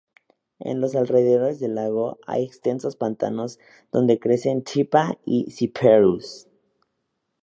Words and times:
En 0.57 0.81
los 0.81 0.95
alrededores 0.95 1.59
del 1.59 1.75
lago, 1.75 2.17
hay 2.25 2.43
extensos 2.43 2.95
pantanos 2.95 3.59
donde 3.91 4.17
crecen 4.17 4.63
Typha 4.63 5.19
y 5.25 5.51
Cyperus. 5.51 6.47